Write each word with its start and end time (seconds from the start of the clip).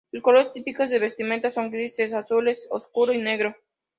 Sus 0.09 0.23
colores 0.23 0.51
típicos 0.51 0.89
de 0.89 0.97
vestimenta 0.97 1.51
son 1.51 1.69
grises, 1.69 2.15
azul 2.15 2.49
oscuro 2.71 3.13
y 3.13 3.19
negro. 3.21 3.55